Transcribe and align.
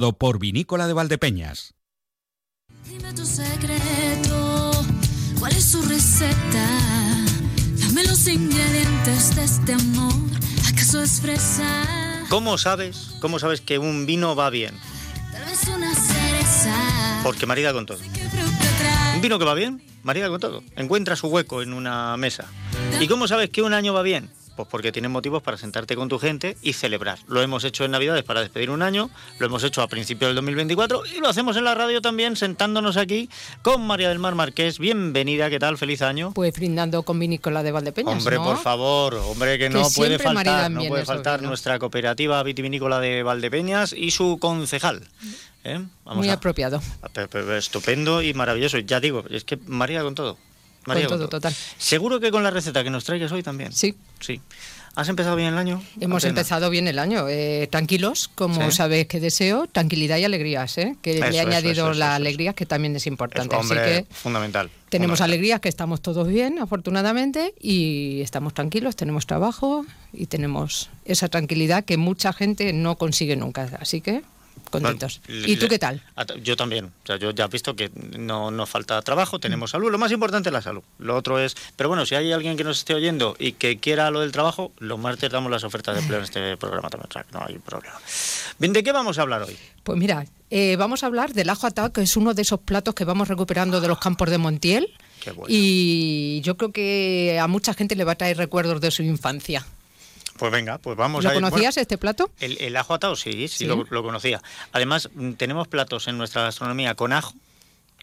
por 0.00 0.38
Vinícola 0.38 0.86
de 0.86 0.94
Valdepeñas. 0.94 1.74
Dime 2.88 3.12
tu 3.12 3.26
secreto, 3.26 4.72
¿cuál 5.38 5.52
es 5.52 5.64
su 5.64 5.82
receta? 5.82 6.66
Dame 7.78 8.04
los 8.04 8.26
ingredientes 8.26 9.36
de 9.36 9.44
este 9.44 9.74
amor, 9.74 10.14
¿acaso 10.72 11.02
es 11.02 11.20
fresa? 11.20 12.24
¿Cómo 12.30 12.56
sabes, 12.56 13.10
cómo 13.20 13.38
sabes 13.38 13.60
que 13.60 13.78
un 13.78 14.06
vino 14.06 14.34
va 14.34 14.48
bien? 14.48 14.74
Tal 15.32 15.44
vez 15.44 15.68
una 15.68 15.94
cereza. 15.94 17.20
Porque 17.22 17.44
marida 17.44 17.72
con 17.72 17.84
todo. 17.84 17.98
Un 19.14 19.20
vino 19.20 19.38
que 19.38 19.44
va 19.44 19.54
bien, 19.54 19.82
marida 20.02 20.28
con 20.30 20.40
todo. 20.40 20.62
Encuentra 20.76 21.14
su 21.14 21.26
hueco 21.28 21.60
en 21.60 21.74
una 21.74 22.16
mesa. 22.16 22.46
¿Y 23.00 23.06
cómo 23.06 23.28
sabes 23.28 23.50
que 23.50 23.60
un 23.60 23.74
año 23.74 23.92
va 23.92 24.02
bien? 24.02 24.30
Pues 24.56 24.68
porque 24.70 24.92
tienes 24.92 25.10
motivos 25.10 25.42
para 25.42 25.56
sentarte 25.56 25.96
con 25.96 26.08
tu 26.08 26.18
gente 26.18 26.56
y 26.60 26.74
celebrar. 26.74 27.18
Lo 27.28 27.40
hemos 27.40 27.64
hecho 27.64 27.84
en 27.84 27.92
Navidades 27.92 28.24
para 28.24 28.40
despedir 28.40 28.70
un 28.70 28.82
año, 28.82 29.08
lo 29.38 29.46
hemos 29.46 29.64
hecho 29.64 29.80
a 29.80 29.88
principios 29.88 30.28
del 30.28 30.34
2024 30.36 31.02
y 31.16 31.20
lo 31.20 31.28
hacemos 31.28 31.56
en 31.56 31.64
la 31.64 31.74
radio 31.74 32.02
también 32.02 32.36
sentándonos 32.36 32.96
aquí 32.96 33.30
con 33.62 33.86
María 33.86 34.08
del 34.10 34.18
Mar 34.18 34.34
Marqués. 34.34 34.78
Bienvenida, 34.78 35.48
¿qué 35.48 35.58
tal? 35.58 35.78
Feliz 35.78 36.02
año. 36.02 36.32
Pues 36.34 36.52
brindando 36.54 37.02
con 37.04 37.18
vinícola 37.18 37.62
de 37.62 37.72
Valdepeñas, 37.72 38.12
Hombre, 38.18 38.36
¿no? 38.36 38.44
por 38.44 38.58
favor, 38.58 39.14
hombre, 39.14 39.58
que, 39.58 39.64
Que 39.64 39.70
no 39.70 39.88
puede 39.94 40.18
faltar, 40.18 40.70
no 40.70 40.82
puede 40.84 41.04
faltar 41.04 41.42
nuestra 41.42 41.78
cooperativa 41.78 42.42
vitivinícola 42.42 43.00
de 43.00 43.22
Valdepeñas 43.22 43.92
y 43.92 44.10
su 44.10 44.38
concejal. 44.38 45.08
¿eh? 45.64 45.80
Vamos 46.04 46.18
Muy 46.18 46.28
a- 46.28 46.34
apropiado. 46.34 46.82
Pe- 47.12 47.56
Estupendo 47.58 48.20
y 48.22 48.34
maravilloso. 48.34 48.78
Ya 48.78 49.00
digo, 49.00 49.24
es 49.30 49.44
que 49.44 49.58
María 49.66 50.02
con 50.02 50.14
todo. 50.14 50.36
María 50.94 51.08
Con 51.08 51.18
todo, 51.18 51.28
total. 51.28 51.54
Seguro 51.78 52.20
que 52.20 52.30
con 52.30 52.42
la 52.42 52.50
receta 52.50 52.82
que 52.84 52.90
nos 52.90 53.04
traigas 53.04 53.32
hoy 53.32 53.42
también. 53.42 53.72
Sí. 53.72 53.94
Sí. 54.20 54.40
¿Has 54.96 55.08
empezado 55.08 55.36
bien 55.36 55.48
el 55.52 55.56
año? 55.58 55.80
Hemos 56.00 56.24
empezado 56.24 56.68
bien 56.68 56.88
el 56.88 56.98
año, 56.98 57.28
eh, 57.28 57.68
tranquilos, 57.70 58.28
como 58.34 58.70
Sí. 58.70 58.76
sabes 58.76 59.06
que 59.06 59.20
deseo, 59.20 59.68
tranquilidad 59.70 60.16
y 60.18 60.24
alegrías, 60.24 60.76
¿eh? 60.78 60.96
que 61.00 61.18
Eso, 61.18 61.30
le 61.30 61.36
he 61.36 61.40
añadido 61.40 61.72
eso, 61.72 61.90
eso, 61.92 61.98
la 62.00 62.16
alegría, 62.16 62.54
que 62.54 62.66
también 62.66 62.96
es 62.96 63.02
Es, 63.02 63.06
importante. 63.06 63.54
hombre, 63.54 63.80
Así 63.80 63.88
que 64.08 64.12
fundamental. 64.12 64.68
tenemos 64.88 65.18
fundamental. 65.18 65.24
alegrías, 65.30 65.60
que 65.60 65.68
estamos 65.68 66.00
todos 66.02 66.26
bien, 66.26 66.58
afortunadamente, 66.58 67.54
y 67.60 68.20
estamos 68.22 68.52
tranquilos, 68.52 68.96
tenemos 68.96 69.26
trabajo 69.26 69.86
y 70.12 70.26
tenemos 70.26 70.90
esa 71.04 71.28
tranquilidad 71.28 71.84
que 71.84 71.96
mucha 71.96 72.32
gente 72.32 72.72
no 72.72 72.96
consigue 72.96 73.36
nunca. 73.36 73.70
Así 73.80 74.00
que 74.00 74.22
contentos. 74.70 75.20
Bueno, 75.26 75.46
¿Y 75.46 75.56
tú 75.56 75.68
qué 75.68 75.78
tal? 75.78 76.02
Yo 76.42 76.56
también. 76.56 76.86
O 76.86 77.06
sea, 77.06 77.16
yo 77.16 77.32
ya 77.32 77.44
he 77.44 77.48
visto 77.48 77.76
que 77.76 77.90
no 78.18 78.50
nos 78.50 78.68
falta 78.68 79.00
trabajo, 79.02 79.38
tenemos 79.38 79.70
salud. 79.70 79.90
Lo 79.90 79.98
más 79.98 80.12
importante 80.12 80.48
es 80.48 80.52
la 80.52 80.62
salud. 80.62 80.82
Lo 80.98 81.16
otro 81.16 81.38
es. 81.38 81.56
Pero 81.76 81.88
bueno, 81.88 82.06
si 82.06 82.14
hay 82.14 82.32
alguien 82.32 82.56
que 82.56 82.64
nos 82.64 82.78
esté 82.78 82.94
oyendo 82.94 83.36
y 83.38 83.52
que 83.52 83.78
quiera 83.78 84.10
lo 84.10 84.20
del 84.20 84.32
trabajo, 84.32 84.72
los 84.78 84.98
martes 84.98 85.30
damos 85.30 85.50
las 85.50 85.64
ofertas 85.64 85.94
de 85.94 86.00
empleo 86.00 86.18
en 86.18 86.24
este 86.24 86.56
programa 86.58 86.88
también. 86.88 87.08
O 87.10 87.12
sea, 87.12 87.24
que 87.24 87.32
no 87.32 87.44
hay 87.44 87.58
problema. 87.58 87.98
Bien, 88.58 88.72
¿de 88.72 88.82
qué 88.82 88.92
vamos 88.92 89.18
a 89.18 89.22
hablar 89.22 89.42
hoy? 89.42 89.56
Pues 89.82 89.98
mira, 89.98 90.24
eh, 90.50 90.76
vamos 90.76 91.02
a 91.02 91.06
hablar 91.06 91.32
del 91.32 91.48
ajo 91.50 91.66
atado, 91.66 91.92
que 91.92 92.02
es 92.02 92.16
uno 92.16 92.34
de 92.34 92.42
esos 92.42 92.60
platos 92.60 92.94
que 92.94 93.04
vamos 93.04 93.28
recuperando 93.28 93.80
de 93.80 93.88
los 93.88 93.98
campos 93.98 94.30
de 94.30 94.38
Montiel. 94.38 94.88
Qué 95.20 95.32
bueno. 95.32 95.46
Y 95.48 96.40
yo 96.42 96.56
creo 96.56 96.72
que 96.72 97.38
a 97.40 97.46
mucha 97.46 97.74
gente 97.74 97.96
le 97.96 98.04
va 98.04 98.12
a 98.12 98.16
traer 98.16 98.36
recuerdos 98.36 98.80
de 98.80 98.90
su 98.90 99.02
infancia. 99.02 99.66
Pues 100.40 100.52
venga, 100.52 100.78
pues 100.78 100.96
vamos 100.96 101.22
¿Lo 101.22 101.28
a. 101.28 101.32
Bueno, 101.34 101.50
conocías 101.50 101.76
este 101.76 101.98
plato? 101.98 102.30
El, 102.40 102.56
el 102.62 102.74
ajo 102.78 102.94
atado, 102.94 103.14
sí, 103.14 103.46
sí, 103.46 103.48
Sí. 103.48 103.64
Lo, 103.66 103.84
lo 103.90 104.02
conocía. 104.02 104.40
Además, 104.72 105.10
mm, 105.14 105.32
tenemos 105.32 105.68
platos 105.68 106.08
en 106.08 106.16
nuestra 106.16 106.42
gastronomía 106.44 106.94
con 106.94 107.12
ajo 107.12 107.34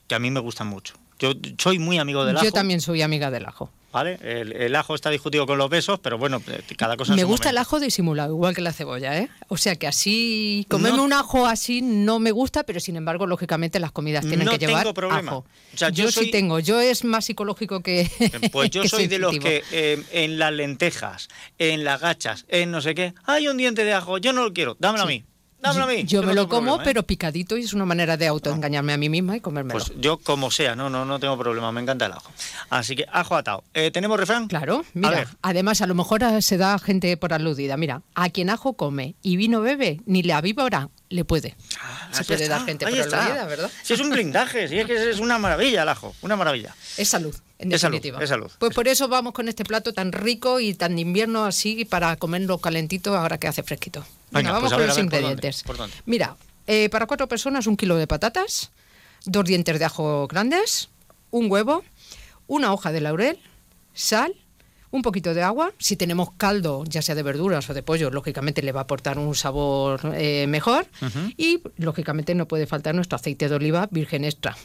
que 0.07 0.13
a 0.13 0.19
mí 0.19 0.29
me 0.29 0.39
gustan 0.39 0.67
mucho. 0.67 0.93
Yo 1.19 1.33
soy 1.57 1.79
muy 1.79 1.97
amigo 1.97 2.25
del 2.25 2.37
ajo. 2.37 2.45
Yo 2.45 2.51
también 2.51 2.81
soy 2.81 3.01
amiga 3.01 3.31
del 3.31 3.45
ajo. 3.45 3.69
¿Vale? 3.91 4.19
El, 4.21 4.51
el 4.51 4.75
ajo 4.75 4.93
está 4.93 5.09
discutido 5.09 5.47
con 5.47 5.57
los 5.57 5.69
besos, 5.69 5.97
pero 5.99 6.17
bueno, 6.19 6.39
eh, 6.49 6.61
cada 6.77 6.97
cosa 6.97 7.15
Me 7.15 7.23
gusta 7.23 7.49
el 7.49 7.55
momento. 7.55 7.61
ajo 7.69 7.79
disimulado, 7.79 8.33
igual 8.33 8.53
que 8.53 8.61
la 8.61 8.73
cebolla, 8.73 9.17
¿eh? 9.17 9.29
O 9.47 9.57
sea 9.57 9.75
que 9.77 9.87
así, 9.87 10.67
comerme 10.69 10.97
No- 10.97 11.03
un 11.05 11.13
ajo 11.13 11.47
así 11.47 11.81
no 11.81 12.19
me 12.19 12.31
gusta, 12.31 12.63
pero 12.63 12.79
sin 12.81 12.97
embargo, 12.97 13.25
lógicamente 13.25 13.79
las 13.79 13.91
comidas 13.93 14.25
tienen 14.27 14.45
No 14.45 14.51
que 14.51 14.57
llevar 14.59 14.83
tengo 14.83 14.93
problema. 14.93 15.31
ajo. 15.31 15.45
O 15.73 15.77
sea, 15.77 15.89
yo 15.89 16.03
yo 16.05 16.11
soy- 16.11 16.25
sí 16.25 16.31
tengo, 16.31 16.59
yo 16.59 16.79
es 16.81 17.05
más 17.05 17.25
psicológico 17.25 17.79
que 17.81 18.11
Pues 18.51 18.69
yo 18.71 18.81
que 18.83 18.89
soy 18.89 19.07
de 19.07 19.19
los 19.19 19.39
que 19.39 19.63
eh, 19.71 20.03
en 20.11 20.37
las 20.37 20.51
lentejas, 20.51 21.29
en 21.57 21.83
las 21.85 21.99
gachas, 22.01 22.45
en 22.49 22.69
no 22.71 22.81
sé 22.81 22.93
qué, 22.93 23.13
hay 23.25 23.47
un 23.47 23.57
diente 23.57 23.83
de 23.85 23.93
ajo, 23.93 24.17
yo 24.19 24.31
no 24.33 24.43
lo 24.43 24.53
quiero, 24.53 24.75
dámelo 24.79 25.05
a 25.05 25.07
mí. 25.07 25.23
Dámelo 25.59 25.85
a 25.85 25.87
mí. 25.87 26.03
Yo 26.05 26.21
me 26.23 26.33
lo 26.35 26.47
como, 26.47 26.61
problema, 26.61 26.83
¿eh? 26.83 26.85
pero 26.85 27.03
picadito 27.03 27.57
y 27.57 27.63
es 27.63 27.73
una 27.73 27.85
manera 27.85 28.15
de 28.15 28.27
autoengañarme 28.27 28.93
a 28.93 28.97
mí 28.97 29.09
misma 29.09 29.37
y 29.37 29.41
comérmelo. 29.41 29.79
Pues 29.79 29.91
yo 29.99 30.17
como 30.17 30.51
sea, 30.51 30.75
no, 30.75 30.89
no, 30.89 31.03
no 31.03 31.19
tengo 31.19 31.37
problema, 31.37 31.71
me 31.71 31.81
encanta 31.81 32.05
el 32.05 32.11
ajo. 32.13 32.31
Así 32.69 32.95
que 32.95 33.05
ajo 33.11 33.35
atado. 33.35 33.63
Eh, 33.73 33.89
¿Tenemos 33.91 34.19
refrán? 34.19 34.47
Claro, 34.47 34.81
A 34.81 34.85
mira, 34.93 35.09
ver. 35.11 35.27
además 35.41 35.81
a 35.81 35.87
lo 35.87 35.95
mejor 35.95 36.23
ah, 36.23 36.41
se 36.41 36.57
da 36.57 36.77
gente 36.79 37.15
por 37.17 37.33
aludida. 37.33 37.75
Mira, 37.75 38.03
a 38.13 38.29
quien 38.29 38.49
ajo 38.51 38.73
come 38.73 39.15
y 39.23 39.35
vino 39.37 39.61
bebe, 39.61 39.99
ni 40.05 40.21
la 40.23 40.41
víbora 40.41 40.89
le 41.09 41.25
puede. 41.25 41.55
se 41.69 41.77
Ah, 41.81 42.09
ya 42.11 42.23
puede 42.23 42.47
dar 42.47 42.59
está, 42.59 42.65
gente 42.65 42.85
ahí 42.85 42.93
por 43.01 43.15
aludida, 43.15 43.45
¿verdad? 43.45 43.71
Si 43.81 43.93
es 43.93 43.99
un 43.99 44.09
blindaje, 44.11 44.67
si 44.67 44.77
es 44.77 44.85
que 44.85 45.09
es 45.09 45.19
una 45.19 45.39
maravilla 45.39 45.81
el 45.83 45.89
ajo, 45.89 46.13
una 46.21 46.35
maravilla. 46.35 46.75
Es 46.97 47.07
salud, 47.09 47.35
en 47.57 47.71
Es 47.73 47.81
salud, 47.81 47.95
definitiva. 47.95 48.23
es 48.23 48.29
salud. 48.29 48.51
Pues 48.59 48.73
por 48.75 48.87
eso 48.87 49.07
vamos 49.07 49.33
con 49.33 49.47
este 49.47 49.63
plato 49.63 49.91
tan 49.93 50.11
rico 50.11 50.59
y 50.59 50.73
tan 50.75 50.95
de 50.95 51.01
invierno 51.01 51.45
así 51.45 51.83
para 51.85 52.15
comerlo 52.17 52.59
calentito 52.59 53.17
ahora 53.17 53.37
que 53.39 53.47
hace 53.47 53.63
fresquito. 53.63 54.05
Venga, 54.31 54.39
Venga, 54.39 54.51
vamos 54.51 54.61
pues 54.61 54.73
a 54.73 54.75
con 54.75 54.79
ver, 54.79 54.89
los 54.89 54.97
ingredientes. 54.97 55.63
¿Por 55.63 55.77
dónde? 55.77 55.95
Mira, 56.05 56.35
eh, 56.67 56.89
para 56.89 57.05
cuatro 57.05 57.27
personas 57.27 57.67
un 57.67 57.77
kilo 57.77 57.95
de 57.95 58.07
patatas, 58.07 58.71
dos 59.25 59.45
dientes 59.45 59.79
de 59.79 59.85
ajo 59.85 60.27
grandes, 60.27 60.89
un 61.31 61.49
huevo, 61.49 61.83
una 62.47 62.73
hoja 62.73 62.91
de 62.91 63.01
laurel, 63.01 63.39
sal, 63.93 64.35
un 64.91 65.01
poquito 65.01 65.33
de 65.33 65.43
agua. 65.43 65.71
Si 65.79 65.95
tenemos 65.95 66.31
caldo, 66.37 66.83
ya 66.85 67.01
sea 67.01 67.15
de 67.15 67.23
verduras 67.23 67.69
o 67.69 67.73
de 67.73 67.83
pollo, 67.83 68.09
lógicamente 68.09 68.61
le 68.61 68.71
va 68.71 68.81
a 68.81 68.83
aportar 68.83 69.19
un 69.19 69.35
sabor 69.35 69.99
eh, 70.15 70.45
mejor. 70.47 70.87
Y 71.37 71.61
lógicamente 71.77 72.35
no 72.35 72.47
puede 72.47 72.67
faltar 72.67 72.95
nuestro 72.95 73.15
aceite 73.15 73.49
de 73.49 73.55
oliva 73.55 73.87
virgen 73.91 74.23
extra. 74.25 74.55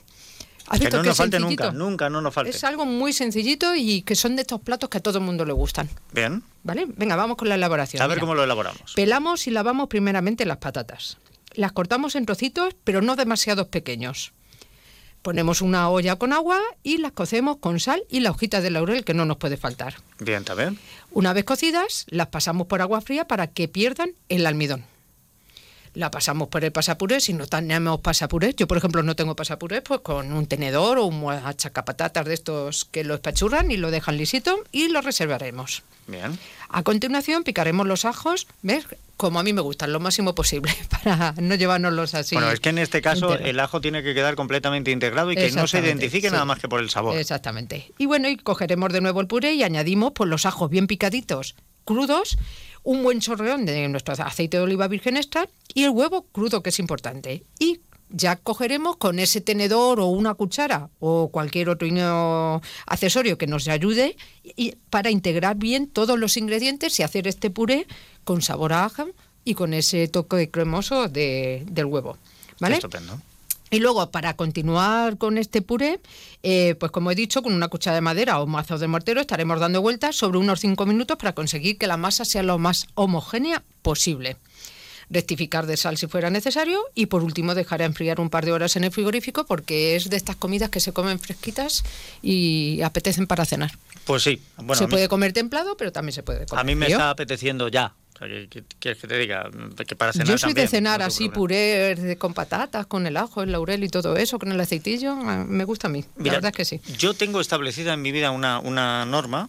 ¿Has 0.73 0.81
Que 0.81 0.91
no 0.91 1.03
nos 1.03 1.17
falte 1.17 1.37
sencillito? 1.39 1.65
nunca, 1.71 1.79
nunca 1.79 2.11
no 2.11 2.23
nos 2.23 2.33
falte. 2.35 2.51
Es 2.51 2.65
algo 2.65 2.87
muy 2.87 3.13
sencillito 3.13 3.75
y 3.75 4.03
que 4.03 4.15
son 4.17 4.37
de 4.37 4.43
estos 4.43 4.61
platos 4.63 4.89
que 4.89 4.99
a 4.99 5.01
todo 5.03 5.19
el 5.19 5.25
mundo 5.25 5.45
le 5.45 5.53
gustan. 5.53 5.89
Bien, 6.13 6.43
¿Vale? 6.63 6.87
Venga, 6.97 7.15
vamos 7.15 7.37
con 7.37 7.49
la 7.49 7.57
elaboración. 7.57 8.03
a 8.03 8.07
ver 8.07 8.17
Mira, 8.17 8.21
cómo 8.23 8.35
lo 8.35 8.43
elaboramos. 8.43 8.95
Pelamos 8.95 9.47
y 9.47 9.51
lavamos 9.51 9.89
primeramente 9.89 10.47
las 10.47 10.57
patatas. 10.57 11.19
Las 11.55 11.73
cortamos 11.73 12.17
en 12.17 12.25
trocitos, 12.25 12.75
pero 12.85 13.03
no 13.03 13.17
demasiados 13.17 13.67
pequeños. 13.67 14.33
Ponemos 15.21 15.61
una 15.61 15.89
olla 15.89 16.17
con 16.17 16.33
agua 16.33 16.59
y 16.83 16.99
las 16.99 17.13
cocemos 17.13 17.59
con 17.59 17.79
sal 17.79 18.03
y 18.09 18.21
la 18.21 18.31
hojita 18.31 18.61
de 18.61 18.71
laurel 18.71 19.05
que 19.05 19.15
no 19.15 19.25
nos 19.25 19.37
puede 19.37 19.57
faltar. 19.57 19.95
Bien, 20.19 20.43
también. 20.45 20.79
Una 21.13 21.33
vez 21.33 21.45
cocidas, 21.45 22.07
las 22.09 22.29
pasamos 22.29 22.67
por 22.67 22.81
agua 22.81 23.01
fría 23.03 23.29
para 23.29 23.47
que 23.47 23.69
pierdan 23.69 24.13
el 24.29 24.47
almidón. 24.47 24.85
La 25.95 26.11
pasamos 26.11 26.49
por 26.49 26.65
el 26.65 26.73
pasapurés, 26.73 27.25
si 27.25 27.35
no 27.35 27.47
tenemos 27.47 28.01
pasapurés, 28.01 28.57
yo 28.57 28.67
por 28.67 28.79
ejemplo 28.79 29.03
no 29.03 29.15
tengo 29.15 29.37
pasapurés, 29.37 29.83
pues 29.83 30.01
con 30.01 30.33
un 30.33 30.47
tenedor 30.47 30.99
o 30.99 31.05
un 31.05 31.31
achacapatatas 31.31 32.25
de 32.25 32.33
estos 32.33 32.87
que 32.87 33.05
lo 33.05 33.15
espachurran 33.15 33.71
y 33.71 33.77
lo 33.77 33.91
dejan 33.91 34.17
lisito 34.17 34.65
y 34.73 34.89
lo 34.89 35.03
reservaremos. 35.03 35.83
Bien. 36.07 36.39
A 36.71 36.83
continuación 36.83 37.45
picaremos 37.45 37.87
los 37.87 38.07
ajos, 38.07 38.47
¿ves? 38.63 38.87
Como 39.19 39.39
a 39.39 39.43
mí 39.43 39.53
me 39.53 39.61
gustan, 39.61 39.93
lo 39.93 40.01
máximo 40.01 40.35
posible, 40.35 40.75
para 40.89 41.35
no 41.39 41.55
llevárnoslos 41.55 42.15
así. 42.15 42.37
bueno, 42.37 42.51
es 42.51 42.61
que 42.61 42.71
en 42.71 42.79
este 42.79 43.03
caso 43.03 43.35
el 43.35 43.61
ajo 43.61 43.83
tiene 43.83 44.03
que 44.03 44.15
quedar 44.15 44.35
completamente 44.35 44.91
integrado 44.91 45.31
y 45.31 45.37
que 45.37 45.51
no 45.53 45.67
se 45.67 45.81
identifique 45.81 46.29
sí. 46.29 46.33
nada 46.33 46.47
más 46.47 46.59
que 46.59 46.69
por 46.69 46.81
el 46.81 46.89
sabor. 46.89 47.17
Exactamente. 47.19 47.93
Y 47.99 48.07
bueno, 48.07 48.29
y 48.29 48.37
cogeremos 48.39 48.93
de 48.93 49.03
nuevo 49.03 49.21
el 49.21 49.27
puré 49.27 49.53
y 49.53 49.63
añadimos 49.63 50.13
pues, 50.15 50.31
los 50.31 50.47
ajos 50.47 50.71
bien 50.71 50.87
picaditos, 50.87 51.55
crudos, 51.85 52.39
un 52.85 53.03
buen 53.03 53.21
chorreón 53.21 53.65
de 53.67 53.89
nuestro 53.89 54.15
aceite 54.15 54.57
de 54.57 54.63
oliva 54.63 54.89
virgen 54.89 55.17
extra 55.17 55.49
y 55.75 55.85
el 55.85 55.91
huevo 55.91 56.23
crudo, 56.33 56.63
que 56.63 56.71
es 56.71 56.79
importante. 56.79 57.45
Y 57.59 57.81
ya 58.15 58.37
cogeremos 58.37 58.97
con 58.97 59.19
ese 59.19 59.41
tenedor 59.41 59.99
o 60.01 60.07
una 60.07 60.35
cuchara 60.35 60.91
o 61.01 61.29
cualquier 61.31 61.71
otro 61.71 61.89
accesorio 62.87 63.39
que 63.39 63.47
nos 63.47 63.69
ayude 63.69 64.17
y, 64.45 64.75
para 64.91 65.11
integrar 65.11 65.57
bien 65.57 65.87
todos 65.87 66.19
los 66.19 66.37
ingredientes 66.37 66.99
y 67.01 67.03
hacer 67.03 67.27
este 67.27 67.51
puré 67.51 67.87
con 68.25 68.43
sabor 68.43 68.73
a 68.75 68.85
ajo 68.85 69.07
y 69.45 69.55
con 69.55 69.73
ese 69.75 70.09
toque 70.09 70.51
cremoso 70.51 71.09
de- 71.09 71.65
del 71.71 71.87
huevo. 71.87 72.19
¿Vale? 72.61 72.75
Estupendo. 72.77 73.19
Y 73.73 73.81
luego, 73.81 74.11
para 74.11 74.37
continuar 74.37 75.17
con 75.17 75.39
este 75.39 75.63
puré, 75.63 75.99
eh, 76.43 76.75
pues 76.79 76.93
como 76.93 77.11
he 77.11 77.15
dicho, 77.15 77.43
con 77.43 77.55
una 77.55 77.69
cuchara 77.69 77.95
de 77.95 78.03
madera 78.03 78.39
o 78.41 78.47
mazo 78.47 78.77
de 78.79 78.87
mortero 78.87 79.19
estaremos 79.23 79.59
dando 79.61 79.81
vueltas 79.81 80.15
sobre 80.15 80.37
unos 80.39 80.61
5 80.61 80.85
minutos 80.85 81.17
para 81.17 81.33
conseguir 81.35 81.79
que 81.79 81.87
la 81.87 81.97
masa 81.97 82.27
sea 82.27 82.43
lo 82.43 82.59
más 82.59 82.87
homogénea 82.95 83.63
posible. 83.81 84.37
Rectificar 85.09 85.65
de 85.67 85.79
sal 85.79 85.97
si 85.97 86.07
fuera 86.07 86.29
necesario 86.29 86.81
y 86.95 87.07
por 87.07 87.23
último 87.25 87.55
dejar 87.55 87.81
a 87.81 87.87
enfriar 87.87 88.21
un 88.21 88.29
par 88.29 88.45
de 88.45 88.53
horas 88.53 88.77
en 88.77 88.85
el 88.85 88.93
frigorífico 88.93 89.47
porque 89.47 89.97
es 89.97 90.11
de 90.11 90.17
estas 90.19 90.37
comidas 90.37 90.69
que 90.69 90.81
se 90.81 90.93
comen 90.93 91.19
fresquitas 91.19 91.83
y 92.23 92.83
apetecen 92.83 93.27
para 93.27 93.47
cenar. 93.47 93.73
Pues 94.05 94.23
sí. 94.23 94.41
Bueno, 94.59 94.75
se 94.75 94.85
mí- 94.87 94.91
puede 94.91 95.09
comer 95.09 95.33
templado, 95.33 95.79
pero 95.79 95.93
también 95.93 96.13
se 96.13 96.23
puede 96.23 96.45
comer 96.45 96.61
A 96.61 96.65
mí 96.65 96.75
me 96.75 96.87
frío. 96.87 96.99
está 96.99 97.09
apeteciendo 97.11 97.69
ya. 97.69 97.95
O 98.23 98.27
sea, 98.27 98.29
¿qué- 98.29 98.49
qué 98.49 98.63
¿Quieres 98.79 99.01
que 99.01 99.09
te 99.09 99.19
diga? 99.19 99.51
Que 99.87 99.97
para 99.97 100.13
cenar 100.13 100.29
Yo 100.29 100.39
soy 100.39 100.51
también, 100.51 100.67
de 100.67 100.71
cenar 100.71 101.01
no 101.01 101.07
así 101.07 101.29
puré 101.29 102.17
con 102.19 102.35
patatas, 102.35 102.87
con 102.87 103.07
el 103.07 103.17
ajo, 103.17 103.43
el 103.43 103.53
laurel 103.53 103.83
y 103.85 103.89
todo 103.89 104.17
eso, 104.17 104.39
con 104.39 104.53
el 104.53 104.61
aceitillo. 104.61 105.13
ah, 105.13 105.45
Me 105.47 105.65
gusta 105.65 105.89
a 105.89 105.91
mí. 105.91 106.05
Mira, 106.17 106.33
la 106.35 106.39
verdad 106.39 106.51
es 106.51 106.57
que 106.57 106.65
sí. 106.65 106.81
Yo 106.99 107.15
tengo 107.15 107.41
establecida 107.41 107.95
en 107.95 108.03
mi 108.03 108.13
vida 108.13 108.31
una, 108.31 108.59
una 108.61 109.05
norma, 109.07 109.49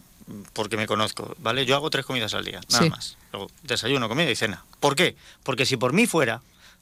porque 0.52 0.76
me 0.76 0.86
conozco, 0.86 1.34
¿vale? 1.38 1.66
Yo 1.66 1.76
hago 1.76 1.90
tres 1.90 2.04
comidas 2.06 2.32
al 2.34 2.44
día, 2.44 2.60
nada 2.70 2.84
Sí. 2.84 2.90
más. 2.90 3.16
Luego, 3.32 3.50
desayuno, 3.62 4.08
comida 4.08 4.30
y 4.30 4.36
cena. 4.36 4.64
¿Por 4.80 4.96
qué? 4.96 5.16
Porque 5.42 5.66
si 5.66 5.76
por 5.76 5.92
mí 5.92 6.06
fuera, 6.06 6.40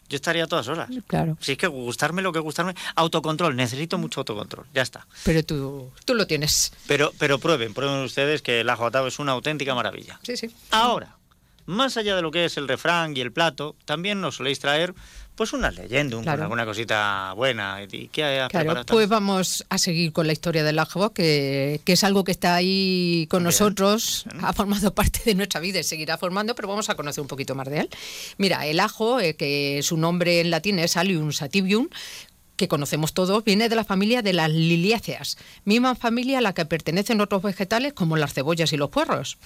Yo 0.09 0.17
estaría 0.17 0.47
todas 0.47 0.69
horas. 0.69 0.91
Claro. 1.07 1.39
Si 1.41 1.53
es 1.53 1.59
que 1.59 1.67
gustarme 1.69 2.21
lo 2.21 2.33
que 2.33 2.39
gustarme. 2.39 2.75
Autocontrol, 2.97 3.57
necesito 3.57 3.97
mucho 3.97 4.21
autocontrol. 4.21 4.67
Ya 4.75 4.83
está. 4.83 5.07
Pero 5.25 5.43
tú, 5.43 5.91
tú 6.05 6.15
lo 6.15 6.27
tienes. 6.27 6.71
Pero, 6.87 7.13
pero 7.19 7.39
prueben, 7.39 7.73
prueben 7.73 8.01
ustedes 8.05 8.43
que 8.43 8.61
el 8.61 8.69
ajo 8.69 8.85
atado 8.85 9.07
es 9.07 9.19
una 9.21 9.33
auténtica 9.33 9.75
maravilla. 9.75 10.21
Sí, 10.23 10.37
sí. 10.37 10.51
Ahora, 10.71 11.17
más 11.67 11.97
allá 11.97 12.17
de 12.17 12.23
lo 12.23 12.31
que 12.31 12.45
es 12.45 12.57
el 12.57 12.69
refrán 12.69 13.17
y 13.17 13.21
el 13.21 13.33
plato, 13.33 13.77
también 13.85 14.21
nos 14.21 14.37
soléis 14.37 14.59
traer 14.59 14.95
pues 15.35 15.55
unas 15.55 15.75
leyendas, 15.75 16.19
un- 16.19 16.25
Claro. 16.25 16.43
alguna 16.43 16.67
cosita 16.67 17.33
buena. 17.35 17.79
¿Y 17.91 18.09
qué 18.09 18.23
has 18.41 18.51
Claro, 18.51 18.83
pues 18.87 19.09
vamos 19.09 19.65
a 19.71 19.79
seguir 19.79 20.13
con 20.13 20.27
la 20.27 20.35
historia 20.35 20.63
del 20.63 20.79
ajo, 20.79 21.15
que, 21.15 21.81
que 21.87 21.95
es 21.95 22.05
algo 22.05 22.23
que 22.23 22.33
está 22.33 22.55
ahí 22.55 23.27
con 23.31 23.39
Bien. 23.41 23.45
nosotros, 23.47 24.27
ha 24.43 24.53
formado 24.53 24.93
parte 24.95 25.23
de 25.25 25.35
nuestra 25.35 25.59
vida 25.61 25.79
y 25.81 25.85
seguirá 25.85 26.19
formando, 26.19 26.55
pero 26.55 26.69
vamos 26.69 26.91
a 26.91 26.97
conocer 26.97 27.23
un 27.23 27.29
poquito 27.29 27.55
más 27.55 27.67
de 27.69 27.81
él. 27.81 27.89
Mira, 28.37 28.67
el 28.67 28.79
ajo, 28.79 29.21
eh, 29.21 29.35
que 29.35 29.81
su 29.83 29.97
nombre 29.97 30.41
en 30.41 30.51
latín 30.51 30.79
es 30.79 30.99
Allium 30.99 31.33
sativium, 31.33 31.89
que 32.63 32.69
conocemos 32.69 33.13
todos, 33.13 33.43
viene 33.43 33.69
de 33.69 33.75
la 33.75 33.83
familia 33.83 34.23
de 34.23 34.33
las 34.33 34.49
liliáceas, 34.49 35.37
misma 35.65 35.97
familia 35.97 36.39
a 36.39 36.41
la 36.41 36.53
que 36.53 36.65
pertenecen 36.65 37.21
otros 37.21 37.43
vegetales 37.43 37.93
como 37.93 38.17
las 38.17 38.35
cebollas 38.35 38.73
y 38.73 38.77
los 38.77 38.89
puerros. 38.89 39.37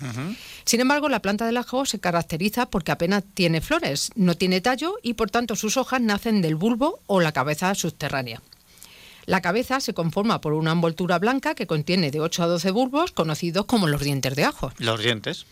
Sin 0.67 0.81
embargo, 0.81 1.09
la 1.09 1.23
planta 1.23 1.47
del 1.47 1.57
ajo 1.57 1.87
se 1.87 1.99
caracteriza 1.99 2.67
porque 2.67 2.93
apenas 2.93 3.25
tiene 3.33 3.63
flores, 3.63 4.11
no 4.17 4.35
tiene 4.35 4.61
tallo 4.61 4.97
y 5.03 5.15
por 5.15 5.31
tanto 5.31 5.57
sus 5.57 5.79
hojas 5.79 6.03
nacen 6.03 6.43
del 6.43 6.57
bulbo 6.57 7.01
o 7.07 7.23
la 7.23 7.33
cabeza 7.33 7.75
subterránea. 7.75 8.43
La 9.25 9.41
cabeza 9.41 9.81
se 9.81 9.95
conforma 9.95 10.43
por 10.43 10.53
una 10.53 10.73
envoltura 10.73 11.19
blanca 11.19 11.55
que 11.55 11.67
contiene 11.67 12.11
de 12.11 12.21
8 12.21 12.43
a 12.43 12.47
12 12.49 12.71
bulbos 12.71 13.13
conocidos 13.13 13.65
como 13.65 13.87
los 13.87 14.03
dientes 14.03 14.37
de 14.37 14.45
ajo. 14.45 14.73
Los 14.77 15.01
dientes. 15.01 15.47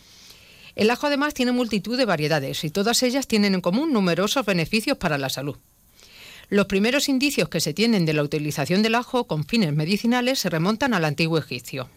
El 0.74 0.90
ajo 0.90 1.06
además 1.06 1.32
tiene 1.32 1.52
multitud 1.52 1.96
de 1.96 2.04
variedades 2.04 2.62
y 2.62 2.68
todas 2.68 3.02
ellas 3.02 3.26
tienen 3.26 3.54
en 3.54 3.62
común 3.62 3.90
numerosos 3.90 4.44
beneficios 4.44 4.98
para 4.98 5.16
la 5.16 5.30
salud. 5.30 5.56
Los 6.48 6.66
primeros 6.66 7.08
indicios 7.08 7.48
que 7.48 7.60
se 7.60 7.74
tienen 7.74 8.04
de 8.06 8.12
la 8.12 8.22
utilización 8.22 8.82
del 8.82 8.94
ajo 8.94 9.24
con 9.26 9.44
fines 9.44 9.72
medicinales 9.72 10.38
se 10.38 10.50
remontan 10.50 10.94
al 10.94 11.04
antiguo 11.04 11.38
egipcio. 11.38 11.88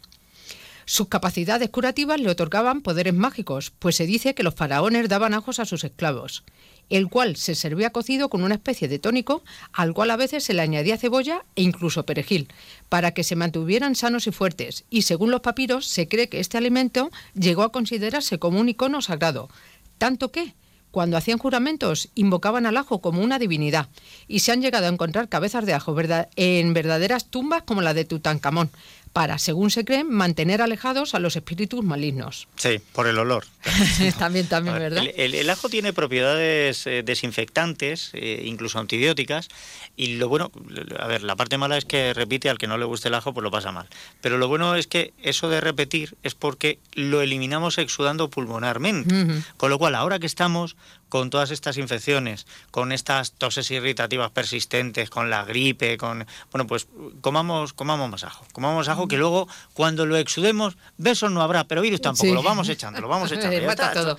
Sus 0.85 1.09
capacidades 1.09 1.69
curativas 1.69 2.17
le 2.17 2.29
otorgaban 2.29 2.81
poderes 2.81 3.13
mágicos, 3.13 3.73
pues 3.77 3.97
se 3.97 4.05
dice 4.05 4.33
que 4.33 4.44
los 4.44 4.55
faraones 4.55 5.09
daban 5.09 5.33
ajos 5.33 5.59
a 5.59 5.65
sus 5.65 5.83
esclavos, 5.83 6.45
el 6.89 7.09
cual 7.09 7.35
se 7.35 7.55
servía 7.55 7.89
cocido 7.89 8.29
con 8.29 8.41
una 8.41 8.55
especie 8.55 8.88
de 8.88 8.97
tónico, 8.97 9.44
al 9.73 9.94
cual 9.94 10.11
a 10.11 10.15
veces 10.15 10.45
se 10.45 10.53
le 10.53 10.61
añadía 10.61 10.97
cebolla 10.97 11.44
e 11.57 11.63
incluso 11.63 12.05
perejil, 12.05 12.47
para 12.88 13.11
que 13.11 13.25
se 13.25 13.35
mantuvieran 13.35 13.95
sanos 13.95 14.27
y 14.27 14.31
fuertes, 14.31 14.85
y 14.89 15.01
según 15.01 15.29
los 15.29 15.41
papiros 15.41 15.85
se 15.85 16.07
cree 16.07 16.29
que 16.29 16.39
este 16.39 16.57
alimento 16.57 17.11
llegó 17.33 17.63
a 17.63 17.73
considerarse 17.73 18.39
como 18.39 18.61
un 18.61 18.69
icono 18.69 19.01
sagrado, 19.01 19.49
tanto 19.97 20.31
que, 20.31 20.53
cuando 20.97 21.15
hacían 21.15 21.38
juramentos, 21.38 22.09
invocaban 22.15 22.65
al 22.65 22.75
ajo 22.75 23.01
como 23.01 23.21
una 23.21 23.38
divinidad, 23.38 23.88
y 24.27 24.39
se 24.39 24.51
han 24.51 24.63
llegado 24.63 24.88
a 24.88 24.89
encontrar 24.89 25.29
cabezas 25.29 25.63
de 25.67 25.75
ajo 25.75 25.95
en 26.35 26.73
verdaderas 26.73 27.25
tumbas 27.25 27.61
como 27.61 27.83
la 27.83 27.94
de 27.94 28.03
Tutankamón, 28.03 28.71
para, 29.13 29.38
según 29.38 29.71
se 29.71 29.83
cree, 29.86 30.04
mantener 30.04 30.62
alejados 30.62 31.15
a 31.15 31.19
los 31.19 31.36
espíritus 31.36 31.83
malignos. 31.83 32.48
Sí, 32.56 32.80
por 32.94 33.07
el 33.07 33.18
olor. 33.18 33.45
también, 34.19 34.48
también, 34.48 34.75
ver, 34.75 34.92
¿verdad? 34.92 35.04
El, 35.04 35.13
el- 35.19 35.36
el 35.36 35.50
ajo 35.50 35.69
tiene 35.69 35.94
propiedades 35.94 36.86
eh, 36.88 37.04
desinfectantes, 37.04 38.12
eh, 38.13 38.44
incluso 38.45 38.80
antibióticas, 38.80 39.50
y 39.95 40.15
lo 40.18 40.30
bueno, 40.30 40.51
a 41.00 41.07
ver, 41.07 41.24
la 41.24 41.36
parte 41.36 41.57
mala 41.57 41.77
es 41.77 41.86
que 41.86 42.13
repite 42.13 42.50
al 42.50 42.57
que 42.57 42.68
no 42.68 42.77
le 42.77 42.86
guste 42.86 43.07
el 43.07 43.15
ajo, 43.15 43.33
pues 43.33 43.44
lo 43.44 43.51
pasa 43.51 43.71
mal. 43.71 43.88
Pero 44.21 44.38
lo 44.38 44.48
bueno 44.48 44.75
es 44.75 44.88
que 44.88 45.13
eso 45.21 45.50
de 45.50 45.62
repetir 45.62 46.15
es 46.24 46.36
porque 46.36 46.80
lo 46.94 47.21
eliminamos 47.21 47.77
exudando 47.77 48.30
pulmonarmente. 48.30 49.13
Con 49.57 49.69
lo 49.69 49.77
cual, 49.80 49.95
ahora 49.95 50.19
que 50.19 50.25
estamos 50.27 50.75
con 51.09 51.30
todas 51.30 51.51
estas 51.51 51.77
infecciones, 51.77 52.45
con 52.71 52.92
estas 52.92 53.31
toses 53.31 53.71
irritativas 53.71 54.31
persistentes, 54.31 55.09
con 55.09 55.30
la 55.30 55.45
gripe, 55.45 55.98
con 55.98 56.25
bueno, 56.51 56.68
pues 56.68 56.88
comamos, 57.21 57.74
comamos 57.74 58.09
más 58.09 58.24
ajo, 58.25 58.45
comamos 58.51 58.89
ajo 58.89 59.07
que 59.07 59.18
luego 59.18 59.48
cuando 59.74 60.06
lo 60.06 60.18
exudemos, 60.18 60.75
besos 60.98 61.31
no 61.31 61.42
habrá, 61.42 61.63
pero 61.65 61.81
virus 61.81 62.01
tampoco, 62.01 62.27
Sí. 62.27 62.33
lo 62.33 62.44
vamos 62.44 62.68
echando, 62.68 63.00
lo 63.00 63.07
vamos 63.07 63.31
echando. 63.31 63.57
ya 63.57 63.69
está, 63.69 63.94
todo. 63.94 64.18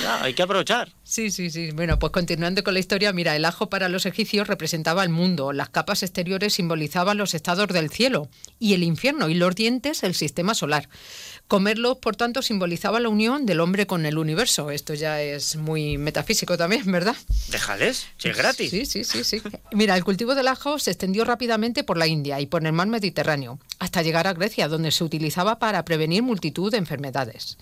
ya, 0.00 0.22
hay 0.22 0.34
que 0.34 0.42
aprovechar. 0.42 0.92
Sí, 1.02 1.30
sí, 1.32 1.50
sí. 1.50 1.72
Bueno, 1.72 1.98
pues 1.98 2.12
continuando 2.12 2.62
con 2.62 2.74
la 2.74 2.80
historia, 2.80 3.12
mira, 3.12 3.34
el 3.34 3.44
ajo 3.44 3.68
para 3.68 3.88
los 3.88 4.06
egipcios 4.06 4.46
representaba 4.46 5.02
el 5.02 5.08
mundo, 5.08 5.52
las 5.52 5.70
capas 5.70 6.02
exteriores 6.04 6.54
simbolizaban 6.54 7.16
los 7.16 7.34
estados 7.34 7.66
del 7.68 7.90
cielo 7.90 8.28
y 8.60 8.74
el 8.74 8.82
infierno 8.84 9.28
y 9.28 9.34
los 9.34 9.54
dientes 9.56 10.02
el 10.04 10.14
sistema 10.14 10.54
solar. 10.54 10.88
Comerlos, 11.48 11.96
por 11.98 12.14
tanto, 12.14 12.42
simbolizaba 12.42 13.00
la 13.00 13.08
unión 13.08 13.46
del 13.46 13.60
hombre 13.60 13.86
con 13.86 14.04
el 14.06 14.18
universo. 14.18 14.70
Esto 14.70 14.92
ya 14.94 15.20
es 15.22 15.56
muy 15.56 15.96
metafísico 15.96 16.27
también, 16.56 16.90
¿verdad? 16.90 17.16
Déjales, 17.50 18.06
si 18.16 18.28
es 18.28 18.36
gratis. 18.36 18.70
Sí, 18.70 18.86
sí, 18.86 19.04
sí, 19.04 19.24
sí. 19.24 19.42
Mira, 19.72 19.96
el 19.96 20.04
cultivo 20.04 20.34
del 20.34 20.48
ajo 20.48 20.78
se 20.78 20.90
extendió 20.90 21.24
rápidamente 21.24 21.84
por 21.84 21.96
la 21.96 22.06
India 22.06 22.40
y 22.40 22.46
por 22.46 22.64
el 22.66 22.72
mar 22.72 22.88
Mediterráneo, 22.88 23.58
hasta 23.78 24.02
llegar 24.02 24.26
a 24.26 24.34
Grecia, 24.34 24.68
donde 24.68 24.90
se 24.90 25.04
utilizaba 25.04 25.58
para 25.58 25.84
prevenir 25.84 26.22
multitud 26.22 26.70
de 26.70 26.78
enfermedades. 26.78 27.56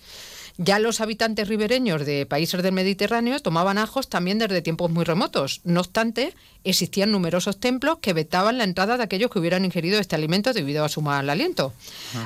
Ya 0.59 0.79
los 0.79 1.01
habitantes 1.01 1.47
ribereños 1.47 2.03
de 2.03 2.25
países 2.25 2.63
del 2.63 2.71
Mediterráneo 2.71 3.39
tomaban 3.39 3.77
ajos 3.77 4.09
también 4.09 4.39
desde 4.39 4.63
tiempos 4.63 4.89
muy 4.89 5.05
remotos. 5.05 5.61
No 5.63 5.81
obstante, 5.81 6.33
existían 6.63 7.11
numerosos 7.11 7.59
templos 7.59 7.99
que 7.99 8.13
vetaban 8.13 8.57
la 8.57 8.63
entrada 8.63 8.97
de 8.97 9.03
aquellos 9.03 9.29
que 9.29 9.37
hubieran 9.37 9.65
ingerido 9.65 9.99
este 9.99 10.15
alimento 10.15 10.53
debido 10.53 10.83
a 10.83 10.89
su 10.89 11.03
mal 11.03 11.29
aliento. 11.29 11.73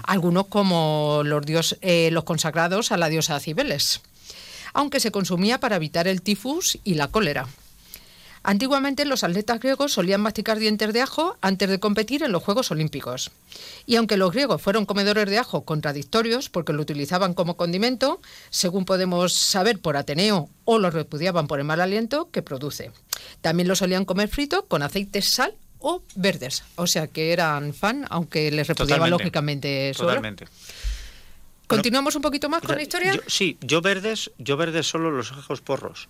Algunos 0.03 0.47
como 0.47 1.23
los, 1.25 1.45
dios, 1.45 1.77
eh, 1.81 2.09
los 2.11 2.23
consagrados 2.23 2.93
a 2.93 2.97
la 2.97 3.09
diosa 3.09 3.39
Cibeles 3.41 4.01
aunque 4.73 4.99
se 4.99 5.11
consumía 5.11 5.59
para 5.59 5.75
evitar 5.75 6.07
el 6.07 6.21
tifus 6.21 6.79
y 6.83 6.95
la 6.95 7.07
cólera. 7.07 7.47
Antiguamente 8.43 9.05
los 9.05 9.23
atletas 9.23 9.59
griegos 9.59 9.93
solían 9.93 10.21
masticar 10.21 10.57
dientes 10.57 10.93
de 10.93 11.01
ajo 11.01 11.37
antes 11.41 11.69
de 11.69 11.79
competir 11.79 12.23
en 12.23 12.31
los 12.31 12.41
Juegos 12.41 12.71
Olímpicos. 12.71 13.29
Y 13.85 13.97
aunque 13.97 14.17
los 14.17 14.31
griegos 14.31 14.61
fueron 14.61 14.87
comedores 14.87 15.29
de 15.29 15.37
ajo 15.37 15.61
contradictorios 15.61 16.49
porque 16.49 16.73
lo 16.73 16.81
utilizaban 16.81 17.35
como 17.35 17.55
condimento, 17.55 18.19
según 18.49 18.85
podemos 18.85 19.33
saber 19.33 19.79
por 19.79 19.95
Ateneo, 19.95 20.49
o 20.65 20.79
lo 20.79 20.89
repudiaban 20.89 21.45
por 21.45 21.59
el 21.59 21.65
mal 21.65 21.81
aliento 21.81 22.31
que 22.31 22.41
produce. 22.41 22.91
También 23.41 23.67
lo 23.67 23.75
solían 23.75 24.05
comer 24.05 24.27
frito 24.27 24.65
con 24.65 24.81
aceite, 24.81 25.21
sal 25.21 25.53
o 25.77 26.01
verdes. 26.15 26.63
O 26.77 26.87
sea 26.87 27.05
que 27.05 27.33
eran 27.33 27.75
fan, 27.75 28.07
aunque 28.09 28.49
les 28.49 28.67
repudiaban 28.67 29.09
Totalmente. 29.11 29.23
lógicamente. 29.23 29.91
Totalmente. 29.95 30.47
¿Continuamos 31.75 32.15
un 32.15 32.21
poquito 32.21 32.49
más 32.49 32.61
con 32.61 32.75
la 32.75 32.81
historia? 32.83 33.13
yo- 33.15 33.21
sí, 33.27 33.57
yo 33.61 33.81
verdes, 33.81 34.31
yo 34.37 34.57
verdes 34.57 34.87
solo 34.87 35.11
los 35.11 35.31
ajos 35.31 35.61
porros. 35.61 36.07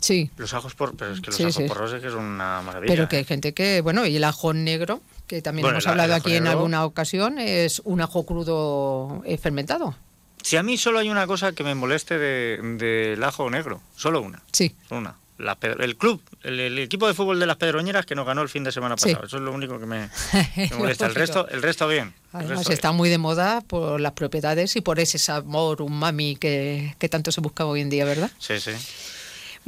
Sí. 0.00 0.30
Los 0.36 0.52
ajos 0.52 0.74
porros, 0.74 0.94
pero 0.98 1.12
es 1.12 1.20
que 1.20 1.28
los 1.28 1.36
Sí, 1.36 1.42
ajos 1.44 1.54
sí. 1.54 1.64
porros 1.66 1.92
es 1.94 2.02
que 2.02 2.10
son 2.10 2.24
una 2.24 2.60
maravilla. 2.62 2.92
Pero 2.92 3.08
que 3.08 3.16
hay 3.16 3.24
gente 3.24 3.54
que, 3.54 3.80
bueno, 3.80 4.04
y 4.06 4.16
el 4.16 4.24
ajo 4.24 4.52
negro, 4.52 5.00
que 5.26 5.40
también 5.40 5.62
Bueno, 5.64 5.76
hemos 5.78 5.86
hablado 5.86 6.14
aquí 6.14 6.34
en 6.34 6.46
alguna 6.46 6.84
ocasión, 6.84 7.38
es 7.38 7.80
un 7.84 8.00
ajo 8.02 8.26
crudo 8.26 9.22
eh, 9.24 9.38
fermentado. 9.38 9.94
Si 10.42 10.56
a 10.56 10.62
mí 10.62 10.76
solo 10.76 10.98
hay 11.00 11.08
una 11.08 11.26
cosa 11.26 11.52
que 11.52 11.64
me 11.64 11.74
moleste 11.74 12.18
de- 12.18 12.58
del 12.78 13.22
ajo 13.24 13.48
negro, 13.50 13.80
solo 13.96 14.20
una. 14.20 14.42
Sí. 14.52 14.76
Una. 14.90 15.16
La 15.38 15.58
el 15.62 15.96
club, 15.96 16.22
el, 16.42 16.58
el 16.60 16.78
equipo 16.78 17.06
de 17.06 17.12
fútbol 17.14 17.38
de 17.38 17.46
las 17.46 17.56
Pedroñeras 17.56 18.06
que 18.06 18.14
nos 18.14 18.26
ganó 18.26 18.40
el 18.42 18.48
fin 18.48 18.64
de 18.64 18.72
semana 18.72 18.96
Sí. 18.96 19.10
pasado. 19.10 19.26
Eso 19.26 19.36
es 19.36 19.42
lo 19.42 19.52
único 19.52 19.78
que 19.78 19.84
me, 19.86 20.08
molesta. 20.78 21.06
El 21.06 21.14
resto, 21.14 21.46
el 21.48 21.62
resto 21.62 21.86
bien. 21.88 22.14
Además 22.32 22.58
resto 22.58 22.72
está 22.72 22.92
muy 22.92 23.08
de 23.10 23.18
moda 23.18 23.60
por 23.60 24.00
las 24.00 24.12
propiedades 24.12 24.76
y 24.76 24.80
por 24.80 24.98
ese 24.98 25.18
sabor 25.18 25.82
umami 25.82 26.36
que, 26.36 26.94
que 26.98 27.08
tanto 27.08 27.32
se 27.32 27.40
busca 27.40 27.66
hoy 27.66 27.82
en 27.82 27.90
día, 27.90 28.04
¿verdad? 28.04 28.30
Sí, 28.38 28.58
sí. 28.60 28.72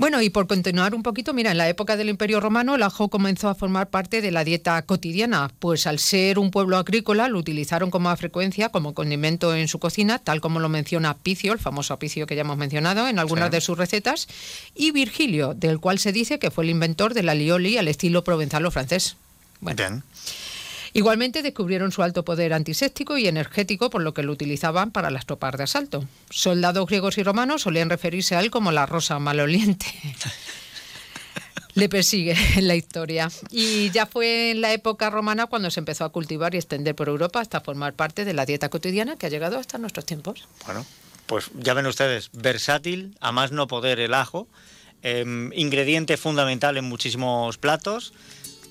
Bueno, 0.01 0.23
y 0.23 0.31
por 0.31 0.47
continuar 0.47 0.95
un 0.95 1.03
poquito, 1.03 1.35
mira, 1.35 1.51
en 1.51 1.59
la 1.59 1.69
época 1.69 1.97
del 1.97 2.09
Imperio 2.09 2.39
Romano 2.39 2.77
el 2.77 2.85
ajo 2.85 3.09
comenzó 3.09 3.49
a 3.49 3.57
formar 3.57 3.91
parte 3.91 4.23
de 4.23 4.31
la 4.31 4.45
dieta 4.45 4.81
cotidiana, 4.83 5.51
pues 5.59 5.89
al 5.89 5.99
ser 5.99 6.39
un 6.39 6.53
pueblo 6.53 6.77
agrícola 6.77 7.27
lo 7.27 7.37
utilizaron 7.41 7.91
con 7.91 8.03
más 8.05 8.17
frecuencia 8.17 8.69
como 8.69 8.95
condimento 8.95 9.57
en 9.57 9.67
su 9.67 9.81
cocina, 9.81 10.21
tal 10.21 10.41
como 10.41 10.61
lo 10.61 10.69
menciona 10.69 11.15
Picio, 11.17 11.53
el 11.53 11.59
famoso 11.59 11.99
Picio 11.99 12.27
que 12.27 12.37
ya 12.37 12.43
hemos 12.43 12.57
mencionado 12.57 13.09
en 13.09 13.19
algunas 13.19 13.47
Sí. 13.47 13.51
de 13.51 13.61
sus 13.61 13.77
recetas, 13.77 14.29
y 14.77 14.93
Virgilio, 14.93 15.55
del 15.55 15.81
cual 15.81 15.99
se 15.99 16.13
dice 16.13 16.39
que 16.39 16.53
fue 16.53 16.63
el 16.63 16.71
inventor 16.71 17.13
del 17.13 17.29
alioli 17.29 17.77
al 17.77 17.89
estilo 17.89 18.23
provenzalo 18.23 18.71
francés. 18.71 19.17
Bueno, 19.61 19.77
Bien. 19.77 20.05
Igualmente 20.99 21.43
descubrieron 21.43 21.93
su 21.93 22.03
alto 22.03 22.25
poder 22.25 22.53
antiséptico 22.53 23.17
y 23.17 23.29
energético, 23.29 23.89
por 23.89 24.03
lo 24.03 24.15
que 24.15 24.25
lo 24.25 24.33
utilizaban 24.33 24.91
para 24.91 25.13
las 25.13 25.27
tropas 25.27 25.57
de 25.57 25.63
asalto. 25.63 26.05
Soldados 26.29 26.89
griegos 26.89 27.19
y 27.19 27.23
romanos 27.23 27.63
solían 27.63 27.89
referirse 27.89 28.35
a 28.35 28.41
él 28.41 28.51
como 28.51 28.73
la 28.73 28.85
rosa 28.85 29.21
maloliente. 29.21 29.87
Le 31.75 31.89
persigue 31.89 32.35
en 32.57 32.67
la 32.67 32.75
historia. 32.75 33.31
Y 33.53 33.91
ya 33.91 34.07
fue 34.07 34.51
en 34.51 34.61
la 34.61 34.73
época 34.73 35.09
romana 35.09 35.47
cuando 35.47 35.71
se 35.71 35.79
empezó 35.79 36.05
a 36.05 36.09
cultivar 36.09 36.57
y 36.57 36.59
extender 36.59 36.97
por 36.97 37.09
Europa 37.09 37.39
hasta 37.41 37.61
formar 37.61 37.95
parte 37.95 38.25
de 38.25 38.35
la 38.35 38.45
dieta 38.45 38.69
cotidiana 38.69 39.15
que 39.15 39.27
ha 39.27 39.31
llegado 39.31 39.57
hasta 39.57 39.79
nuestros 39.79 40.05
tiempos. 40.05 40.49
Bueno, 40.67 40.85
pues 41.27 41.53
ya 41.55 41.75
ven 41.75 41.87
ustedes, 41.87 42.31
versátil, 42.33 43.17
a 43.21 43.31
más 43.31 43.53
no 43.53 43.69
poder 43.69 44.01
el 44.01 44.15
ajo, 44.15 44.49
em, 45.03 45.53
ingrediente 45.53 46.17
fundamental 46.17 46.77
en 46.77 46.87
muchísimos 46.87 47.57
platos 47.57 48.13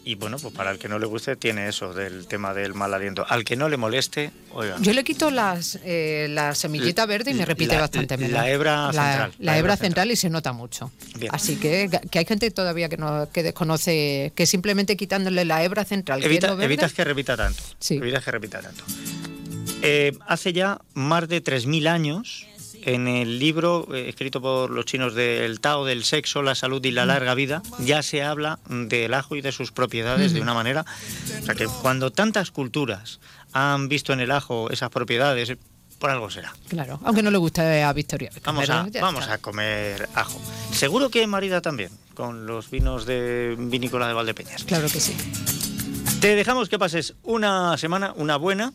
Y 0.09 0.15
bueno, 0.15 0.37
pues 0.37 0.53
para 0.53 0.71
el 0.71 0.79
que 0.79 0.87
no 0.87 0.99
le 0.99 1.05
guste 1.05 1.35
tiene 1.35 1.67
eso 1.67 1.93
del 1.93 2.27
tema 2.27 2.53
del 2.53 2.73
mal 2.73 2.93
aliento. 2.93 3.25
Al 3.27 3.43
que 3.43 3.57
no 3.57 3.67
le 3.67 3.75
moleste, 3.75 4.31
oiga. 4.53 4.77
Yo 4.79 4.93
le 4.93 5.03
quito 5.03 5.29
las, 5.31 5.79
eh, 5.83 6.27
la 6.29 6.55
semillita 6.55 7.05
verde 7.05 7.31
y 7.31 7.33
me 7.33 7.43
repite 7.45 7.75
La- 7.75 7.81
bastante 7.81 8.15
la 8.17 8.27
menos. 8.27 8.45
hebra 8.47 8.75
La- 8.85 8.91
central, 8.93 9.33
La, 9.39 9.57
hebra 9.57 9.75
central 9.75 10.09
y 10.09 10.15
se 10.15 10.29
nota 10.29 10.53
mucho. 10.53 10.91
Bien. 11.19 11.29
Así 11.35 11.57
que, 11.57 11.89
que 12.09 12.19
hay 12.19 12.25
gente 12.25 12.49
todavía 12.51 12.87
que 12.87 12.95
no 12.95 13.29
que 13.33 13.43
desconoce 13.43 14.31
que 14.33 14.45
simplemente 14.45 14.95
quitándole 14.95 15.43
la 15.43 15.61
hebra 15.65 15.83
central. 15.83 16.23
Evita, 16.23 16.55
evitas 16.63 16.93
que 16.93 17.03
repita 17.03 17.35
tanto. 17.35 17.61
Sí. 17.79 17.95
Evitas 17.95 18.23
que 18.23 18.31
repita 18.31 18.61
tanto. 18.61 18.85
Eh, 19.81 20.13
hace 20.25 20.53
ya 20.53 20.79
más 20.93 21.27
de 21.27 21.43
3.000 21.43 21.87
años, 21.89 22.47
en 22.87 23.09
el 23.09 23.37
libro 23.37 23.85
eh, 23.93 24.07
escrito 24.07 24.41
por 24.41 24.71
los 24.71 24.85
chinos 24.85 25.13
del 25.13 25.59
Tao 25.59 25.83
del 25.83 26.05
sexo, 26.05 26.41
la 26.41 26.55
salud 26.55 26.83
y 26.85 26.91
la 26.91 27.05
larga 27.05 27.35
vida, 27.35 27.61
ya 27.79 28.01
se 28.01 28.23
habla 28.23 28.59
del 28.69 29.13
ajo 29.13 29.35
y 29.35 29.41
de 29.41 29.51
sus 29.51 29.73
propiedades 29.73 30.31
de 30.31 30.39
una 30.39 30.53
manera. 30.53 30.85
O 31.41 31.45
sea 31.45 31.53
que 31.53 31.67
cuando 31.81 32.11
tantas 32.11 32.49
culturas 32.49 33.19
han 33.51 33.89
visto 33.89 34.13
en 34.13 34.21
el 34.21 34.31
ajo 34.31 34.69
esas 34.71 34.89
propiedades, 34.89 35.51
por 35.99 36.11
algo 36.11 36.29
será. 36.29 36.53
Claro, 36.69 37.01
aunque 37.03 37.21
no 37.21 37.29
le 37.29 37.37
guste 37.37 37.83
a 37.83 37.91
Victoria. 37.91 38.31
Vamos, 38.45 38.69
a, 38.69 38.87
ya 38.87 39.01
vamos 39.01 39.23
está. 39.23 39.33
a 39.33 39.37
comer 39.39 40.07
ajo. 40.15 40.39
Seguro 40.71 41.09
que 41.09 41.27
marida 41.27 41.59
también, 41.61 41.91
con 42.13 42.45
los 42.47 42.69
vinos 42.69 43.05
de 43.05 43.55
vinícola 43.59 44.07
de 44.07 44.13
Valdepeñas. 44.13 44.63
Claro 44.63 44.87
que 44.87 45.01
sí. 45.01 45.13
Te 46.21 46.35
dejamos 46.35 46.69
que 46.69 46.79
pases 46.79 47.15
una 47.23 47.77
semana, 47.77 48.13
una 48.15 48.37
buena, 48.37 48.71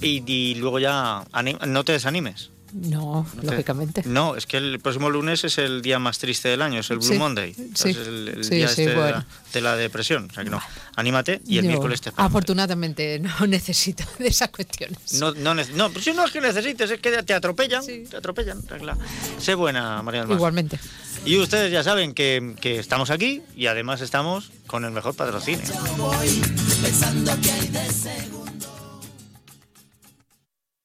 y, 0.00 0.22
y 0.26 0.54
luego 0.54 0.78
ya 0.78 1.24
no 1.66 1.84
te 1.84 1.92
desanimes. 1.92 2.51
No, 2.72 3.26
No 3.34 3.40
te- 3.42 3.46
lógicamente. 3.48 4.02
No, 4.06 4.34
es 4.36 4.46
que 4.46 4.56
el 4.56 4.80
próximo 4.80 5.10
lunes 5.10 5.44
es 5.44 5.58
el 5.58 5.82
día 5.82 5.98
más 5.98 6.18
triste 6.18 6.48
del 6.48 6.62
año, 6.62 6.80
es 6.80 6.90
el 6.90 6.98
Blue 6.98 7.08
Sí, 7.08 7.18
Monday. 7.18 7.54
sí, 7.74 7.90
Es 7.90 7.96
el, 7.96 8.28
el 8.28 8.44
sí, 8.44 8.54
día 8.56 8.68
sí, 8.68 8.82
este 8.82 8.94
de, 8.94 8.96
la, 8.96 9.26
de 9.52 9.60
la 9.60 9.76
depresión. 9.76 10.28
O 10.30 10.34
sea 10.34 10.42
que 10.44 10.50
no, 10.50 10.60
anímate 10.96 11.40
y 11.46 11.58
el 11.58 11.64
Yo, 11.64 11.68
miércoles 11.70 12.00
te 12.00 12.08
esperamos. 12.10 12.30
Afortunadamente 12.30 13.18
no 13.18 13.46
necesito 13.46 14.04
de 14.18 14.28
esas 14.28 14.48
cuestiones. 14.50 14.98
No, 15.20 15.32
no, 15.34 15.54
no, 15.54 15.88
pero 15.90 16.00
si 16.00 16.12
no 16.12 16.24
es 16.24 16.30
que 16.32 16.40
necesites, 16.40 16.90
es 16.90 17.00
que 17.00 17.22
te 17.22 17.34
atropellan, 17.34 17.82
Sí. 17.82 18.04
te 18.10 18.16
atropellan. 18.16 18.62
regla. 18.68 18.96
Sé 19.38 19.54
buena, 19.54 20.02
María 20.02 20.20
del 20.20 20.28
Mar. 20.28 20.36
Igualmente. 20.36 20.78
Y 21.24 21.38
ustedes 21.38 21.70
ya 21.70 21.84
saben 21.84 22.14
que, 22.14 22.54
que 22.60 22.78
estamos 22.78 23.10
aquí 23.10 23.42
y 23.56 23.66
además 23.66 24.00
estamos 24.00 24.50
con 24.66 24.84
el 24.84 24.90
mejor 24.92 25.14
patrocinio. 25.14 25.62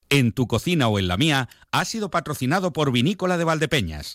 En 0.10 0.32
tu 0.32 0.48
cocina 0.48 0.88
o 0.88 1.00
en 1.00 1.08
la 1.08 1.18
mía 1.18 1.50
ha 1.72 1.84
sido 1.86 2.10
patrocinado 2.10 2.72
por 2.72 2.92
Vinícola 2.92 3.38
de 3.38 3.44
Valdepeñas. 3.44 4.06